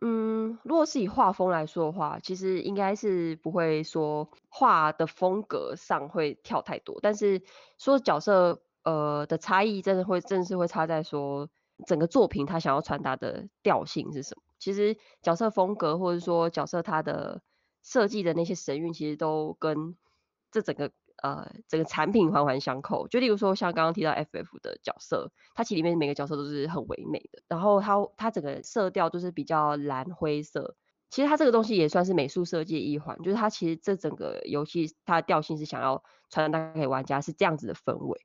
[0.00, 7.42] 嗯，如果是以画风来说的话，其实应该是不会说画的风格上会跳太多，但是
[7.78, 11.48] 说角色呃的差异，真的会正是会差在说。
[11.86, 14.42] 整个作品他想要传达的调性是什么？
[14.58, 17.40] 其实角色风格或者说角色他的
[17.84, 19.96] 设计的那些神韵，其实都跟
[20.50, 20.90] 这整个
[21.22, 23.08] 呃整个产品环环相扣。
[23.08, 30.76] 就例如说像刚刚提到 FF 的角色，它其实里面每个角色都是很唯美的，然后它它整个色调都是比较蓝灰色。
[31.10, 38.20] 其实它这个东西也算是美术设计一环，就是它其实这整个游戏它的调性是想要传达给玩家是这样子的氛围。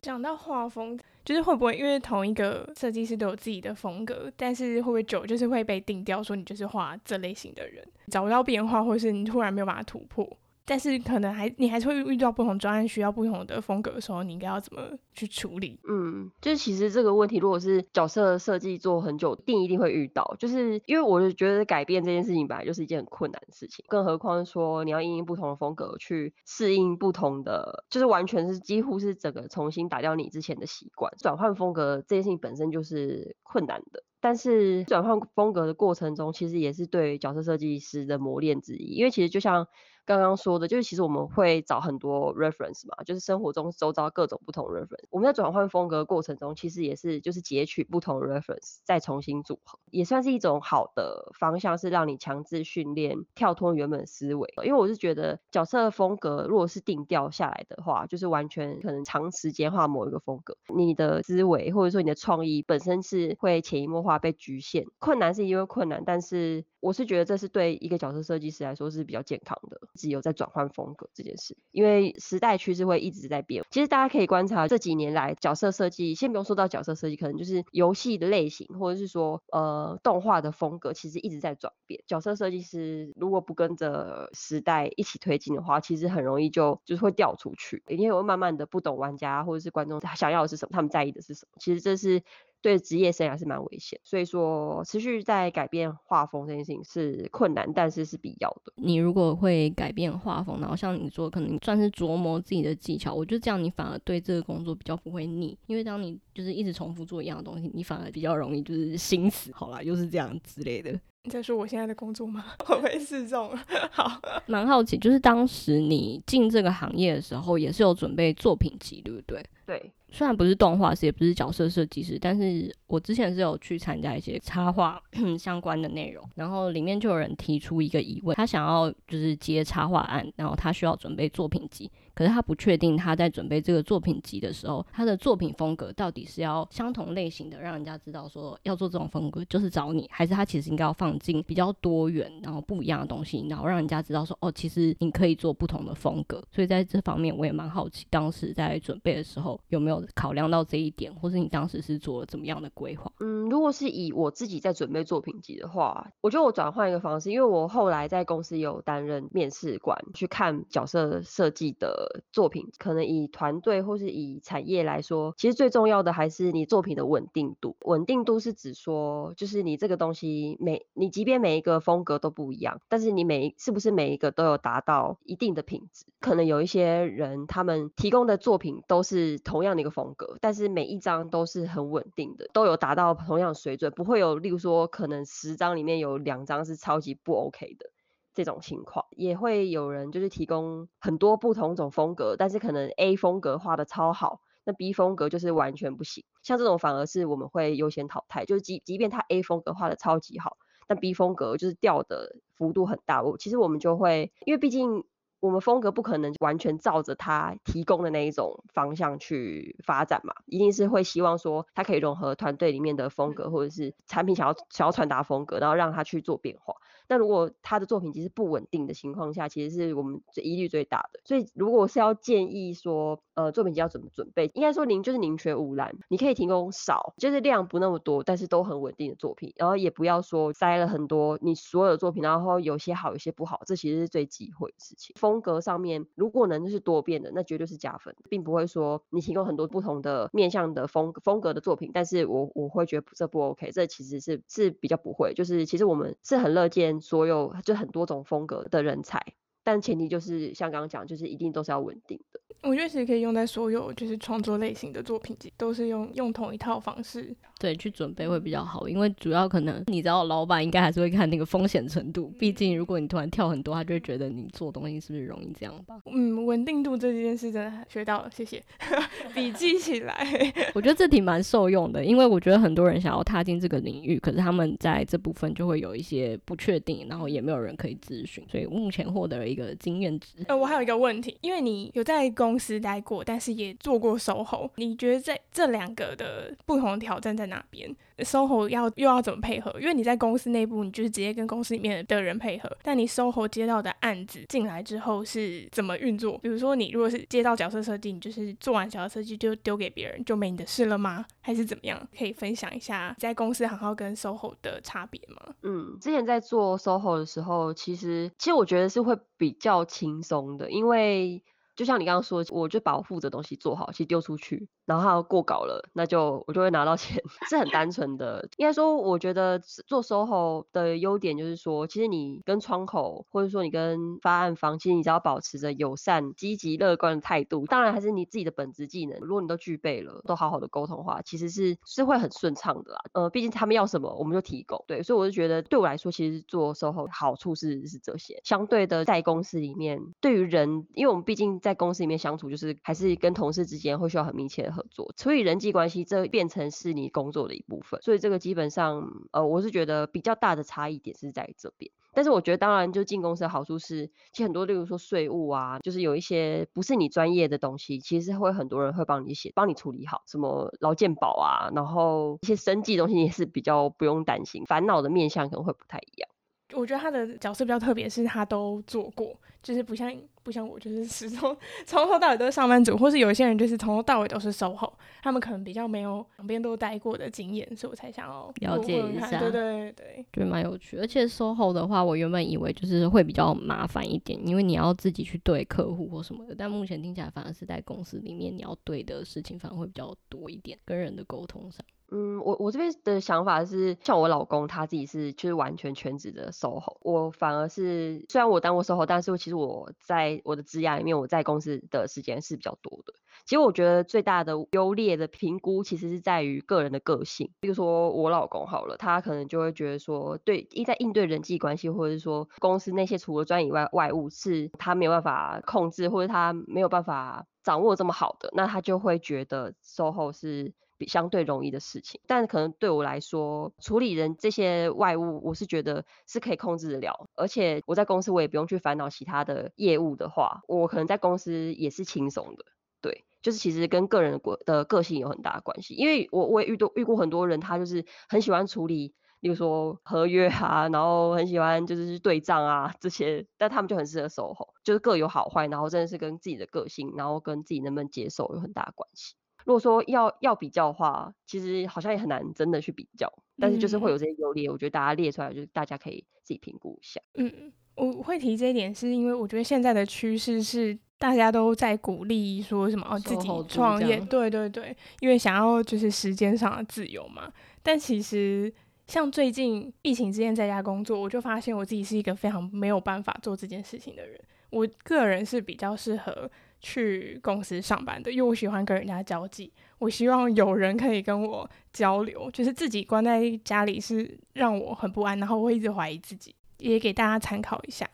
[0.00, 10.26] 讲到画风，就是会不会因为同一个设计师都有自己的风格，但是会不会久就是会被定调说你就是画这类型的人，找不到变化，或是你突然没有办法突破？
[10.64, 14.80] 但是可能还你还是会遇到不同专案需要不同的风格的时候，你应该要怎么
[15.12, 15.78] 去处理？
[15.88, 20.36] 嗯，就是其实这个问题，如果是角色设计做很久，定一定会遇到。
[20.38, 34.04] 就是因为我就觉得改变这件事情本来就是一件很困难的事情，更何况说你要因应不同的风格去适应不同的，就是完全是几乎是整个重新打掉你之前的习惯，转换风格这件事情本身就是困难的。
[34.20, 39.66] 但是转换风格的过程中，其实也是对角色设计师的磨练之一，因为其实就像。
[40.04, 45.04] 刚刚说的，就是其实我们会找很多 reference 嘛，就是生活中周遭各种不同 reference。
[45.10, 54.52] 我们在转换风格过程中，其实也是就是截取不同 reference，再重新组合，也算是一种好的方向，是让你强制训练跳脱原本思维。
[54.64, 64.84] 因为我是觉得角色风格如果是定调下来的话，就是完全可能长时间画某一个风格，你的思维或者说你的创意本身是会潜移默化被局限。
[64.98, 69.80] 困难是因为困难，但是我是觉得这是对一个角色设计师来说是比较健康的。
[69.94, 73.64] 只有在转换风格这件事，因为时代趋势会一直在变。
[73.70, 82.02] 其实大家可以观察这几年来角色设计，先不用说到角色设计，可能就是游戏的类型，或者是说呃动画的风格，其实一直在转变。
[82.06, 91.56] 角色设计师如果不跟着时代一起推进的话，其实很容易就就是会掉出去，因为会慢慢的不懂玩家或者是观众想要的是什么，他们在意的是什么。
[91.58, 92.22] 其实这是。
[92.62, 98.72] 对职业生涯是蛮危险，所以说持续在改变画风这件事情是困难，但是是必要的。
[98.76, 109.50] 你如果会改变画风，然后像你说，可能算是琢磨自己的技巧，我觉得这样你反而对这个工作比较不会腻，因为当你就是一直重复做一样的东西，你反而比较容易就是心死。
[109.52, 110.98] 好啦，又是这样之类的。
[111.24, 112.44] 你在说我现在的工作吗？
[112.68, 113.56] 我会示众。
[113.90, 119.44] 好，蛮好奇，就是当时你进这个行业的时候，也是有准备作品集，对不对？
[119.66, 119.92] 对。
[120.12, 125.02] 虽然不是动画师，也不是角色设计师，但是我之前是有去参加一些插画
[125.40, 131.90] 相关的内容，然后里面就有人提出一个疑问，他想要就是接插画案，然后他需要准备作品集。
[132.14, 146.44] 可是他不确定他在准备这个作品集的时候，他的作品风格到底是要相同类型的，让人家知道说要做这种风格就是找你，还是他其实应该要放进比较多元然后不一样的东西，然后让人家知道说哦，其实你可以做不同的风格。
[146.50, 153.12] 所以在这方面我也蛮好奇，当时在准备的时候有没有考量到这一点，或是你当时是做了怎么样的规划？
[153.20, 162.22] 嗯，如果是以我自己在准备作品集的话，我觉得我转换一个方式，因为我后来在公司有担任面试官，去看角色设计的。
[162.32, 167.76] 作品可能以团队或是以产业来说，其实最重要的还是你作品的稳定度。
[167.84, 176.06] 稳定度是指说，就是你这个东西每你即便每一个风格都不一样，但是你每是不是每一个都有达到一定的品质？
[176.20, 187.90] 可能有一些人他们提供的作品都是同样的一个风格，但是每一张都是很稳定的，都有达到同样水准，不会有例如说可能十张里面有两张是超级不 OK 的。
[188.34, 196.24] 这种情况也会有人就是提供很多不同种风格，但是可能 A 风格画的超好，那 B 风格就是完全不行。
[196.42, 200.56] 像这种反而是我们会优先淘汰，就是即即便他 A 风格画的超级好，
[200.86, 203.22] 但 B 风格就是掉的幅度很大。
[203.22, 205.04] 我其实我们就会，因为毕竟
[205.42, 216.76] 我们风格不可能完全照着他提供的那一种方向去发展嘛，一定是会希望说他可以融合团队里面的风格，或者是产品想要想要传达风格，然后让他去做变化。
[217.08, 221.20] 那如果他的作品其实不稳定的情况下，其实是我们最疑虑最大的。
[221.24, 235.14] 所以如果是要建议说，呃，作品集要怎么准备，应该说宁就是宁缺毋滥，你可以提供少，就是量不那么多，但是都很稳定的作品，然后也不要说塞了很多你所有的作品，然后有些好，有些不好，这其实是最忌讳的事情。
[235.18, 249.24] 风风格上面，如果能是多变的，那绝对是加分，并不会说你提供很多不同的面向的风风格的作品，但是我我会觉得这不 OK，这其实是是比较不会，就是其实我们是很乐见所有就很多种风格的人才。
[249.64, 252.40] 但前提就是像刚刚讲，就是一定都是要稳定的。
[252.62, 258.88] 我觉得其实可以用在所有就是创作类型的作品集，都是用用同一套方式，对，去准备会比较好。
[258.88, 262.32] 因为主要可能你知道，老板应该还是会看那个风险程度。
[262.38, 266.00] 毕竟如果你突然跳很多，他就会觉得你做东西是不是容易这样吧？
[266.06, 268.62] 嗯，稳定度这件事真的学到了，谢谢，
[269.34, 270.24] 笔记起来。
[270.72, 280.28] 我觉得这题蛮受用的，因为我觉得很多人想要踏进这个领域，可是他们在这部分就会有一些不确定，然后也没有人可以咨询，所以目前获得了一个经验值。
[280.48, 289.74] 呃，我还有一个问题，因为你有在公司待过，但是也做过售后你觉得在这两个的不同的挑战在哪边？SOHO 要又要怎么配合？
[289.80, 296.38] 因为你在公司内部，你就是直接跟公司里面的人配合，但你 SOHO 接到的案子进来之后是怎么运作？
[296.38, 301.24] 比如说，你如果是接到角色设计，你就是做完角色设计就丢给别人，就没你的事了吗？
[301.40, 302.08] 还是怎么样？
[302.16, 305.54] 可以分享一下在公司行号跟 SOHO 的差别吗？
[305.62, 311.42] 嗯，之前在做 SOHO 的时候，其实其实我觉得是会比较轻松的，因为。
[311.74, 318.46] 就像你刚刚说，我就把我负责的东西做好，其实丢出去，然后过稿了，那就我就会拿到 钱，是很单纯的。
[318.58, 329.18] 应该说，我觉得做 SOHO 的优点就是说，其实你跟窗口，或者说你跟发案方，其实你只要保持着友善、积极、乐观的态度，当然还是你自己的本职技能。
[329.20, 333.00] 如果你都具备了，都好好的沟通的话，其实是是会很顺畅的啦。
[333.14, 334.84] 呃，毕竟他们要什么，我们就提供。
[334.86, 338.40] 对，所以我就觉得，对我来说，其实做 SOHO 好处是是这些。
[338.44, 348.00] 相对的，在公司里面，对于人，因为我们毕竟在公司里面相处，就是还是跟同事之间会需要很密切的合作，所以人际关系这变成是你工作的一部分。
[348.02, 351.90] 所以这个基本上，呃，我是觉得比较大的差异点是在这边。
[352.14, 366.28] 但是我觉得，当然就进公司的好处是，其实很多，例如说税务啊，就是有一些不是你专业的东西，其实会很多人会帮你写，帮你处理好，什么劳健保啊，然后一些生计东西也是比较不用担心，烦恼的面向可能会不太一样。
[366.74, 371.56] 我觉得他的角色比较特别，是他都做过，就是不像不像我，就是 始终
[371.86, 379.38] 从头到尾都是上班族，或是有一些人就是从头到尾都是 SOHO，他们可能比较没有两边都待过的经验，所以我才想要了解一下。
[379.38, 380.96] 对对对，觉得蛮有趣。
[380.98, 391.84] 而且 SOHO 的话，我原本以为就是会比较麻烦一点，因为你要自己去对客户或什么的，但目前听起来反而是在公司里面你要对的事情反而会比较多一点，跟人的沟通上。
[392.14, 403.14] 嗯，我我这边的想法是，像我老公他自己是就是完全全职的 SOHO，我反而是虽然我当过 SOHO，但是其实我在我的职涯里面，我在公司的时间是比较多的。
[403.46, 407.50] 其实我觉得最大的优劣的评估，其实是在于个人的个性。
[407.60, 420.74] 比如说我老公好了，他可能就会觉得说，对，一在应对人际关系，或者是说公司那些除了专业以外外务，是他没有办法控制，或者他没有办法掌握这么好的，那他就会觉得 SOHO 是。
[421.06, 427.28] 相对容易的事情，但可能对我来说，处理人这些外物，我是觉得是可以控制得了。
[427.34, 432.64] 而且我在公司，我也不用去烦恼其他的业务的话，我可能在公司也是轻松的。
[433.00, 435.94] 对，就是其实跟个人的个性有很大的关系。
[435.94, 449.34] 因为我我也遇到遇过很多人，他就是很喜欢处理，例如说合约啊，然后很喜欢就是对账啊这些，但他们就很适合守候就是各有好坏，然后真的是跟自己的个性，然后跟自己能不能接受有很大的关系。
[449.64, 457.20] 如果说要要比较的话，其实好像也很难真的去比较，但是就是会有这些优劣，我觉得大家列出来，就是大家可以自己评估一下。
[457.34, 467.52] 嗯，我会提这一点，是因为我觉得现在的趋势是大家都在鼓励说什么哦，自己创业，对对对，因为想要就是时间上的自由嘛。
[467.82, 468.72] 但其实
[469.06, 474.40] 像最近疫情之间在家工作，我就发现我自己是一个非常没有办法做这件事情的人。
[474.70, 476.50] 我个人是比较适合。
[476.82, 482.50] 去公司上班的，因为我喜欢跟人家交际，我希望有人可以跟我交流。
[482.50, 488.08] 就是自己关在家里是让我很不安，然后我会一直怀疑自己，也给大家参考一下。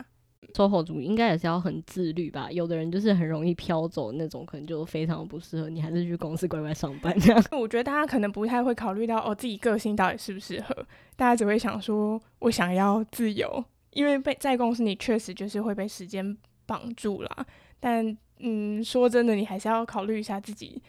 [0.54, 2.50] SOHO 族应该也是要很自律吧？
[2.50, 5.68] 有的人就是很容易飘走那种，可能就非常不适合。
[5.68, 7.44] 你还是去公司乖乖上班这样。
[7.52, 10.74] 我觉得大家可能不太会考虑到哦，自己个性到底适不适合。
[11.16, 17.46] 大家只会想说，我想要自由，因为被在公司你确实就是会被时间绑住啦。
[17.78, 20.80] 但嗯，说真的，你还是要考虑一下自己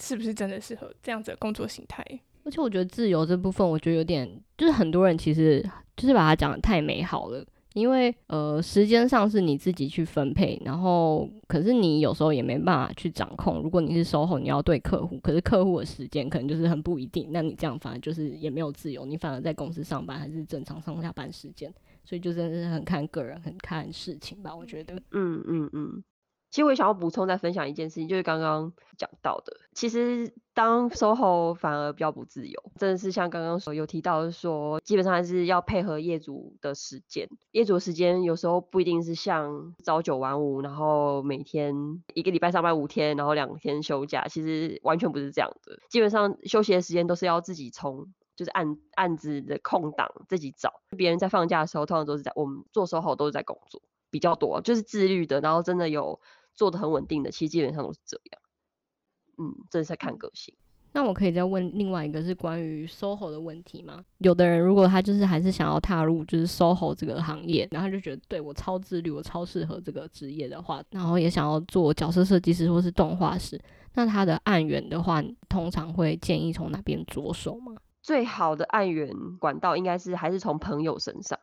[0.00, 2.04] 是不是真的适合这样子的工作形态。
[2.44, 5.64] 而且我觉得自由这部分，我觉得有点，就是很多人其实
[5.96, 7.44] 就是把它讲的太美好了。
[7.74, 13.60] 因为呃，时间上是你自己去分配，然后可是你有时候也没办法去掌控。
[13.60, 17.28] 如果你是 SOHO，你要对客户，可是客户的时间可能就是很不一定。
[17.32, 21.70] 那你这样反而就是也没有自由，你反而在公司上班还是正常上下班时间。
[22.02, 24.94] 所以就真的是很看个人，很看事情吧，我觉得。
[25.10, 26.02] 嗯嗯嗯。
[26.50, 53.82] 其实我也想要补充再分享一件事情，就是刚刚讲到的，其实当 SOHO 反而比较不自由，真的是像刚刚说有提到说，基本上还是要配合业主的时间，业主的时间有时候不一定是像朝九晚五，然后每天一个礼拜上班五天，然后两天休假，其实完全不是这样的，基本上休息的时间都是要自己从就是案案子的空档自己找，别人在放假的时候，通常都是在我们做 SOHO 都是在工作
[54.16, 56.18] 比较多，就是自律的，然后真的有。
[56.58, 58.40] 做的很稳定的，其实基本上都是这样。
[59.36, 60.54] 嗯，这是在看个性。
[60.94, 64.02] 那我可以再问另外一个是关于 SOHO 的问题吗？
[64.20, 73.60] 有的人如果他就是还是想要踏入就是 SOHO 这个行业，然后他就觉得对我超自律，我超适合这个职业的话，然后也想要做角色设计师或是动画师，
[73.92, 77.74] 那他的案源的话，通常会建议从哪边着手吗？
[78.00, 81.38] 最好的案源管道应该是还是从朋友身上，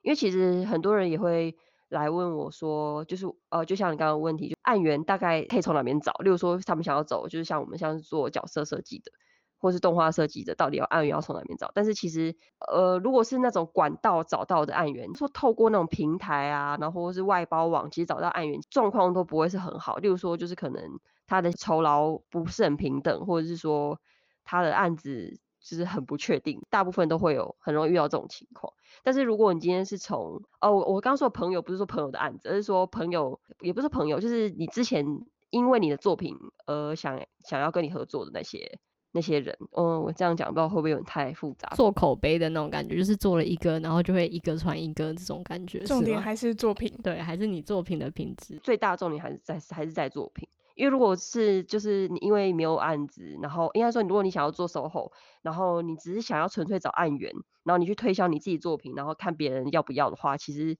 [0.00, 1.54] 因为其实很多人也会。
[1.94, 6.12] 来问我说，就是呃，就像你刚刚问题，就案源大概可以从哪边找？
[6.14, 9.12] 例如说，他们想要走，就是像我们像是做角色设计的，
[9.58, 11.70] 或是动画设计的，到底要案源要从哪边找？
[11.74, 12.34] 但是其实，
[12.70, 19.96] 呃，如果是那种管道找到的案源，说透过那种平台啊，然后或是外包网，其实找到案源状况都不会是很好。
[19.96, 20.82] 例如说，就是可能
[21.26, 24.00] 他的酬劳不是很平等，或者是说
[24.44, 25.38] 他的案子。
[25.64, 28.72] 就是很不确定，大部分都会有很容易遇到这种情况。
[29.02, 35.04] 但是如果你今天是从哦，我刚刚说的朋友不是说朋友的案子，而是说朋友也不是朋友，就是你之前
[35.48, 36.36] 因为你的作品
[36.66, 38.78] 而想想要跟你合作的那些
[39.12, 39.56] 那些人。
[39.74, 41.68] 嗯，我这样讲不知道会不会有点太复杂？
[41.74, 45.80] 做口碑的那种感觉，就是做了一个，然后就会一个传一个这种感觉。
[45.80, 48.60] 重点还是作品，对，还是你作品的品质。
[48.62, 50.46] 最大重点还是在还是在作品。
[50.74, 55.12] 因为如果是就是你因为没有案子，然后应该说，如果你想要做售后
[55.42, 57.32] 然后你只是想要纯粹找案源，
[57.64, 60.76] 然后你去推销你自己作品，然后看别人要不要的话，其实，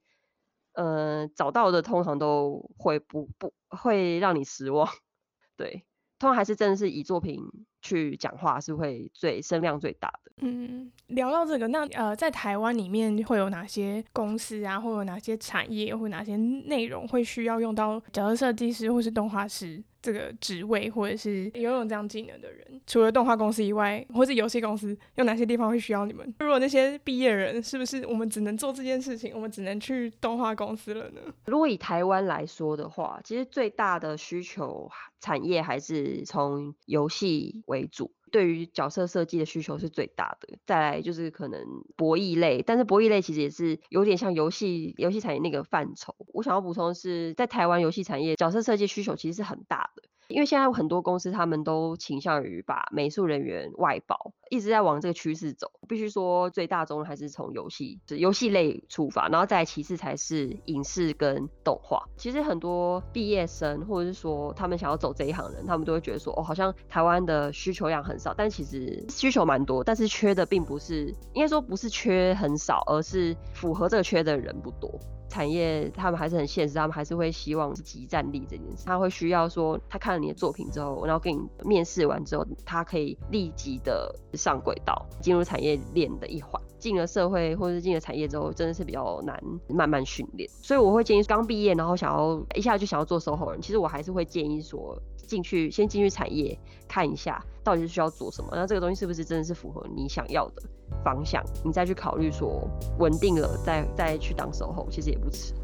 [0.74, 4.88] 呃，找到的通常都会不不会让你失望，
[5.56, 5.86] 对，
[6.18, 7.40] 通常还是真的是以作品
[7.82, 10.32] 去讲话是会最声量最大的。
[10.38, 19.82] 嗯，聊到这个，那呃，在台湾里面会有哪些公司啊，或有哪些产业，或哪些内容会需要用到角色设计师或是动画师？
[20.04, 26.34] 这个职位或者是拥有这样技能的人，除了动画公司以外，或者游戏公司，有哪些地方会需要你们？
[26.40, 29.32] 如果那些毕业人，是不是我们只能做这件事情？
[29.34, 31.22] 我们只能去动画公司了呢？
[31.46, 34.90] 如果以台湾来说的话，其实最大的需求
[35.20, 38.12] 产业还是从游戏为主。
[38.34, 41.60] 对于角色设计的需求是最大的，再来就是可能
[41.94, 46.16] 博弈类，但是博弈类其实也是有点像游戏游戏产业那个范畴。
[46.32, 50.02] 我想要补充的是，在台湾游戏产业角色设计需求其实是很大的。
[50.26, 55.70] 因为现在有很多公司，他们都倾向于把美术人员外包，一直在往这个趋势走。
[55.88, 62.02] 必须说，最大宗还是从游戏，是游戏类出发，然后再其次才是影视跟动画。
[62.16, 74.90] 其实很多毕业生，或者是说他们想要走这一行人，他们都会觉得说，哦，好像台湾的需求量很少，但其实需求蛮多，但是缺的并不是，应该说不是缺很少，而是符合这个缺的人不多。
[75.26, 78.84] 产业他们还是很现实，他们还是会希望是即战力这件事。
[78.84, 84.14] 他会需要说，他看了你的作品之后，然后给你面试完之后，他可以立即的
[84.44, 86.60] 上轨道，进入产业链的一环。
[86.78, 90.48] 进了社会或者是进了产业之后，真的是比较难慢慢训练。
[90.62, 95.00] 所以我会建议刚毕业然后想要一下就想要做售后人，其实我还是会建议说。
[95.26, 100.62] 进去先进去产业看一下，到底是需要做什么，那这个东西是不是真的是符合你想要的
[101.02, 102.68] 方向，你再去考虑说
[102.98, 105.54] 稳定了再再去当售后其实也不迟。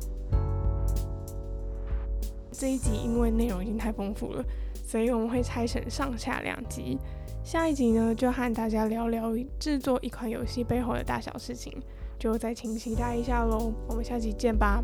[2.50, 4.42] 这一集因为内容已经太丰富了，
[4.82, 6.98] 所以我们会拆成上下两集。
[7.50, 11.76] 下一集呢，就和大家聊聊制作一款游戏背后的大小事情，
[12.16, 13.72] 就再请期待一下喽。
[13.88, 14.80] 我们下期见吧。